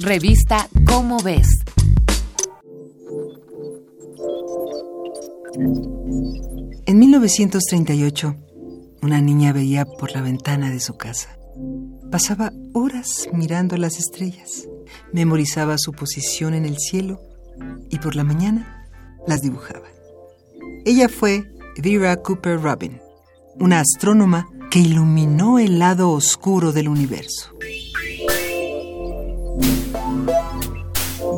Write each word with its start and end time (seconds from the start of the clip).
Revista 0.00 0.68
Cómo 0.86 1.18
ves. 1.22 1.46
En 6.86 6.98
1938, 6.98 8.34
una 9.02 9.20
niña 9.20 9.52
veía 9.52 9.84
por 9.84 10.10
la 10.12 10.20
ventana 10.20 10.70
de 10.70 10.80
su 10.80 10.96
casa. 10.96 11.38
Pasaba 12.10 12.52
horas 12.72 13.28
mirando 13.32 13.76
las 13.76 13.98
estrellas, 13.98 14.66
memorizaba 15.12 15.78
su 15.78 15.92
posición 15.92 16.54
en 16.54 16.64
el 16.64 16.78
cielo 16.78 17.20
y 17.88 18.00
por 18.00 18.16
la 18.16 18.24
mañana 18.24 18.88
las 19.28 19.42
dibujaba. 19.42 19.86
Ella 20.84 21.08
fue 21.08 21.44
Vera 21.80 22.16
Cooper 22.16 22.60
Robin, 22.60 23.00
una 23.60 23.78
astrónoma 23.78 24.48
que 24.72 24.80
iluminó 24.80 25.60
el 25.60 25.78
lado 25.78 26.10
oscuro 26.10 26.72
del 26.72 26.88
universo. 26.88 27.53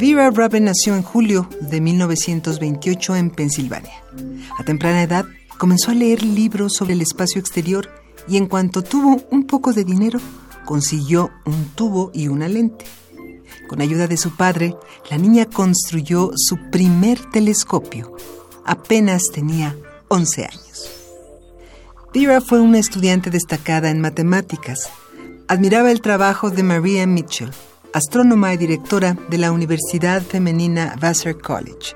Vera 0.00 0.30
Robin 0.30 0.64
nació 0.64 0.96
en 0.96 1.02
julio 1.02 1.48
de 1.60 1.80
1928 1.80 3.16
en 3.16 3.30
Pensilvania. 3.30 4.02
A 4.58 4.64
temprana 4.64 5.02
edad 5.02 5.24
comenzó 5.58 5.90
a 5.90 5.94
leer 5.94 6.22
libros 6.22 6.74
sobre 6.74 6.94
el 6.94 7.02
espacio 7.02 7.40
exterior 7.40 7.88
y 8.26 8.36
en 8.36 8.46
cuanto 8.46 8.82
tuvo 8.82 9.22
un 9.30 9.46
poco 9.46 9.72
de 9.72 9.84
dinero, 9.84 10.20
consiguió 10.64 11.30
un 11.44 11.66
tubo 11.74 12.10
y 12.12 12.28
una 12.28 12.48
lente. 12.48 12.84
Con 13.68 13.80
ayuda 13.80 14.06
de 14.06 14.16
su 14.16 14.36
padre, 14.36 14.74
la 15.10 15.18
niña 15.18 15.46
construyó 15.46 16.30
su 16.34 16.58
primer 16.70 17.18
telescopio. 17.30 18.16
Apenas 18.64 19.22
tenía 19.32 19.76
11 20.08 20.44
años. 20.44 20.90
Vera 22.12 22.40
fue 22.40 22.60
una 22.60 22.78
estudiante 22.78 23.30
destacada 23.30 23.90
en 23.90 24.00
matemáticas. 24.00 24.90
Admiraba 25.46 25.90
el 25.90 26.00
trabajo 26.00 26.50
de 26.50 26.62
Maria 26.62 27.06
Mitchell, 27.06 27.50
astrónoma 27.92 28.52
y 28.54 28.56
directora 28.56 29.16
de 29.28 29.38
la 29.38 29.52
Universidad 29.52 30.22
Femenina 30.22 30.96
Vassar 31.00 31.38
College. 31.38 31.94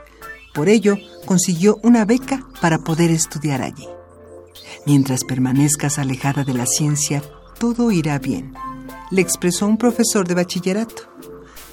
Por 0.55 0.69
ello, 0.69 0.97
consiguió 1.25 1.79
una 1.83 2.05
beca 2.05 2.47
para 2.61 2.79
poder 2.79 3.11
estudiar 3.11 3.63
allí. 3.63 3.89
Mientras 4.87 5.25
permanezcas 5.25 5.99
alejada 5.99 6.45
de 6.45 6.55
la 6.55 6.67
ciencia, 6.67 7.23
todo 7.59 7.91
irá 7.91 8.19
bien, 8.19 8.55
le 9.11 9.21
expresó 9.21 9.67
un 9.67 9.79
profesor 9.79 10.27
de 10.27 10.35
bachillerato. 10.35 11.03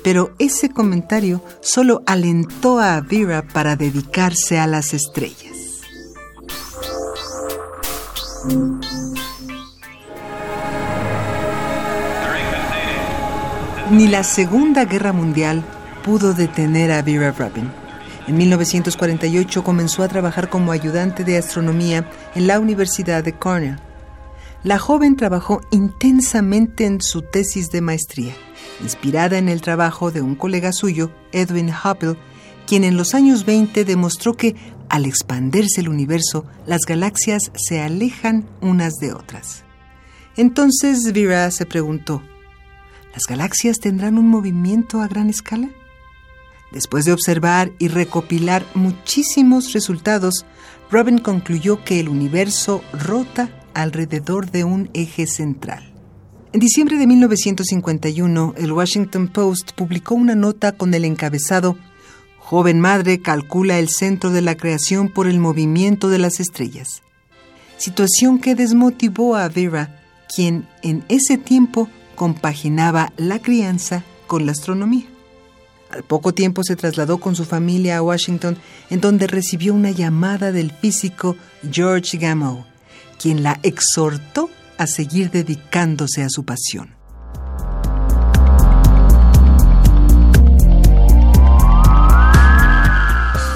Pero 0.03 0.33
ese 0.39 0.69
comentario 0.69 1.43
solo 1.61 2.01
alentó 2.07 2.79
a 2.79 2.99
Vera 3.01 3.47
para 3.47 3.75
dedicarse 3.75 4.59
a 4.59 4.65
las 4.65 4.93
estrellas. 4.93 5.81
Ni 13.91 14.07
la 14.07 14.23
Segunda 14.23 14.85
Guerra 14.85 15.11
Mundial 15.11 15.65
pudo 16.01 16.33
detener 16.33 16.93
a 16.93 17.01
Vera 17.01 17.33
Rubin. 17.33 17.69
En 18.25 18.37
1948 18.37 19.65
comenzó 19.65 20.03
a 20.03 20.07
trabajar 20.07 20.49
como 20.49 20.71
ayudante 20.71 21.25
de 21.25 21.37
astronomía 21.37 22.09
en 22.33 22.47
la 22.47 22.61
Universidad 22.61 23.21
de 23.21 23.33
Cornell. 23.33 23.81
La 24.63 24.79
joven 24.79 25.17
trabajó 25.17 25.59
intensamente 25.71 26.85
en 26.85 27.01
su 27.01 27.21
tesis 27.21 27.69
de 27.69 27.81
maestría, 27.81 28.33
inspirada 28.81 29.37
en 29.37 29.49
el 29.49 29.59
trabajo 29.59 30.09
de 30.09 30.21
un 30.21 30.35
colega 30.35 30.71
suyo, 30.71 31.11
Edwin 31.33 31.69
Hubble, 31.69 32.15
quien 32.65 32.85
en 32.85 32.95
los 32.95 33.13
años 33.13 33.45
20 33.45 33.83
demostró 33.83 34.35
que 34.35 34.55
al 34.87 35.05
expandirse 35.05 35.81
el 35.81 35.89
universo, 35.89 36.45
las 36.65 36.85
galaxias 36.87 37.51
se 37.55 37.81
alejan 37.81 38.45
unas 38.61 38.93
de 39.01 39.11
otras. 39.11 39.65
Entonces 40.37 41.11
Vera 41.11 41.51
se 41.51 41.65
preguntó, 41.65 42.23
¿Las 43.13 43.23
galaxias 43.27 43.79
tendrán 43.79 44.17
un 44.17 44.27
movimiento 44.27 45.01
a 45.01 45.07
gran 45.07 45.29
escala? 45.29 45.69
Después 46.71 47.05
de 47.05 47.11
observar 47.11 47.71
y 47.79 47.89
recopilar 47.89 48.65
muchísimos 48.73 49.73
resultados, 49.73 50.45
Robin 50.89 51.17
concluyó 51.17 51.83
que 51.83 51.99
el 51.99 52.07
universo 52.07 52.81
rota 52.93 53.49
alrededor 53.73 54.49
de 54.51 54.63
un 54.63 54.89
eje 54.93 55.27
central. 55.27 55.93
En 56.53 56.59
diciembre 56.59 56.97
de 56.97 57.07
1951, 57.07 58.55
el 58.57 58.71
Washington 58.71 59.27
Post 59.27 59.71
publicó 59.73 60.15
una 60.15 60.35
nota 60.35 60.73
con 60.73 60.93
el 60.93 61.05
encabezado 61.05 61.77
Joven 62.51 62.81
madre 62.81 63.21
calcula 63.21 63.79
el 63.79 63.87
centro 63.87 64.29
de 64.29 64.41
la 64.41 64.57
creación 64.57 65.07
por 65.07 65.27
el 65.27 65.39
movimiento 65.39 66.09
de 66.09 66.17
las 66.17 66.41
estrellas. 66.41 67.01
Situación 67.77 68.39
que 68.39 68.55
desmotivó 68.55 69.37
a 69.37 69.47
Vera, 69.47 70.03
quien 70.27 70.67
en 70.81 71.05
ese 71.07 71.37
tiempo 71.37 71.87
compaginaba 72.21 73.11
la 73.17 73.39
crianza 73.39 74.03
con 74.27 74.45
la 74.45 74.51
astronomía. 74.51 75.07
Al 75.89 76.03
poco 76.03 76.35
tiempo 76.35 76.63
se 76.63 76.75
trasladó 76.75 77.19
con 77.19 77.35
su 77.35 77.45
familia 77.45 77.97
a 77.97 78.03
Washington, 78.03 78.59
en 78.91 79.01
donde 79.01 79.25
recibió 79.25 79.73
una 79.73 79.89
llamada 79.89 80.51
del 80.51 80.69
físico 80.69 81.35
George 81.71 82.19
Gamow, 82.19 82.63
quien 83.19 83.41
la 83.41 83.59
exhortó 83.63 84.51
a 84.77 84.85
seguir 84.85 85.31
dedicándose 85.31 86.21
a 86.21 86.29
su 86.29 86.45
pasión. 86.45 86.93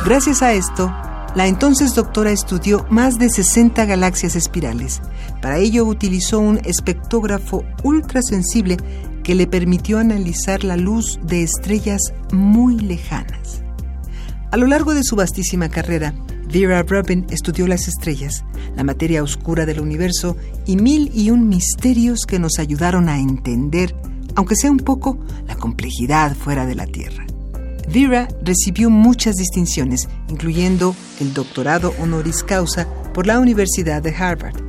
Gracias 0.05 0.41
a 0.41 0.53
esto, 0.53 0.91
la 1.35 1.47
entonces 1.47 1.93
doctora 1.93 2.31
estudió 2.31 2.85
más 2.89 3.19
de 3.19 3.29
60 3.29 3.85
galaxias 3.85 4.35
espirales. 4.35 5.01
Para 5.41 5.57
ello 5.57 5.85
utilizó 5.85 6.39
un 6.39 6.59
espectógrafo 6.63 7.63
ultrasensible 7.83 8.77
que 9.23 9.35
le 9.35 9.45
permitió 9.45 9.99
analizar 9.99 10.63
la 10.63 10.77
luz 10.77 11.19
de 11.23 11.43
estrellas 11.43 12.01
muy 12.31 12.79
lejanas. 12.79 13.61
A 14.51 14.57
lo 14.57 14.67
largo 14.67 14.93
de 14.93 15.03
su 15.03 15.17
vastísima 15.17 15.67
carrera, 15.67 16.13
Vera 16.47 16.83
Rubin 16.83 17.25
estudió 17.29 17.67
las 17.67 17.89
estrellas, 17.89 18.45
la 18.77 18.83
materia 18.83 19.21
oscura 19.21 19.65
del 19.65 19.81
universo 19.81 20.37
y 20.65 20.77
mil 20.77 21.11
y 21.13 21.31
un 21.31 21.49
misterios 21.49 22.21
que 22.25 22.39
nos 22.39 22.59
ayudaron 22.59 23.09
a 23.09 23.19
entender, 23.19 23.93
aunque 24.35 24.55
sea 24.55 24.71
un 24.71 24.77
poco, 24.77 25.17
la 25.47 25.55
complejidad 25.55 26.33
fuera 26.35 26.65
de 26.65 26.75
la 26.75 26.85
Tierra. 26.85 27.24
Vera 27.95 28.27
recibió 28.43 28.89
muchas 28.89 29.37
distinciones, 29.37 30.09
incluyendo 30.27 30.93
el 31.21 31.33
doctorado 31.33 31.93
honoris 31.97 32.43
causa 32.43 32.89
por 33.13 33.25
la 33.25 33.39
Universidad 33.39 34.03
de 34.03 34.13
Harvard. 34.13 34.61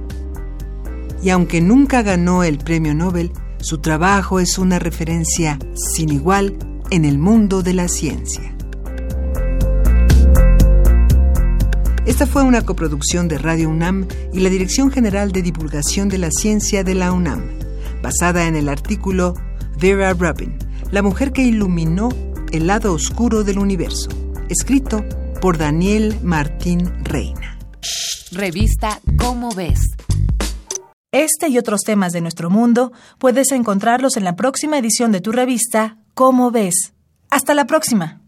Y 1.25 1.31
aunque 1.31 1.61
nunca 1.61 2.03
ganó 2.03 2.45
el 2.45 2.59
premio 2.59 2.95
Nobel, 2.95 3.33
su 3.59 3.79
trabajo 3.79 4.39
es 4.39 4.59
una 4.59 4.79
referencia 4.79 5.59
sin 5.75 6.11
igual 6.11 6.57
en 6.91 7.05
el 7.05 7.19
mundo 7.19 7.65
de 7.65 7.75
la 7.75 7.89
ciencia. 7.89 8.55
Esta 12.07 12.29
fue 12.29 12.45
una 12.45 12.63
coproducción 12.63 13.27
de 13.27 13.39
Radio 13.39 13.71
UNAM 13.71 14.07
y 14.33 14.39
la 14.39 14.51
Dirección 14.51 14.93
General 14.93 15.33
de 15.33 15.43
Divulgación 15.43 16.09
de 16.09 16.19
la 16.19 16.31
Ciencia 16.31 16.85
de 16.85 16.95
la 16.95 17.11
UNAM, 17.11 17.43
basada 18.01 18.47
en 18.47 18.55
el 18.55 18.69
artículo 18.69 19.35
Vera 19.81 20.13
Rubin, 20.13 20.57
la 20.93 21.03
mujer 21.03 21.33
que 21.33 21.43
iluminó 21.43 22.11
el 22.53 22.67
lado 22.67 22.93
oscuro 22.93 23.45
del 23.45 23.59
universo, 23.59 24.09
escrito 24.49 25.05
por 25.41 25.59
Daniel 25.59 26.19
Martín 26.23 27.05
Reina. 27.05 27.59
Revista 28.33 29.01
Cómo 29.19 29.51
ves. 29.55 29.81
Este 31.12 31.49
y 31.49 31.59
otros 31.59 31.81
temas 31.83 32.12
de 32.12 32.21
nuestro 32.21 32.51
mundo 32.51 32.93
puedes 33.19 33.53
encontrarlos 33.53 34.17
en 34.17 34.25
la 34.25 34.37
próxima 34.37 34.79
edición 34.79 35.12
de 35.12 35.21
tu 35.21 35.33
revista 35.33 35.99
Cómo 36.15 36.51
ves. 36.51 36.93
Hasta 37.31 37.55
la 37.55 37.67
próxima. 37.67 38.26